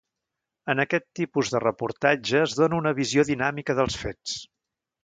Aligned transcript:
En 0.73 0.81
aquest 0.83 1.05
tipus 1.19 1.53
de 1.57 1.61
reportatge 1.65 2.43
es 2.49 2.59
dóna 2.63 2.81
una 2.85 2.97
visió 3.03 3.31
dinàmica 3.33 3.79
dels 3.83 4.05
fets. 4.07 4.41